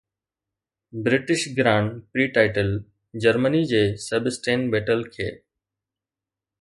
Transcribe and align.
British 1.03 1.41
Grand 1.57 1.91
Prix 2.15 2.25
title 2.37 2.69
Germany 3.25 3.63
جي 3.73 3.83
Sebastian 4.07 4.67
Vettel 4.73 5.07
کي 5.17 5.29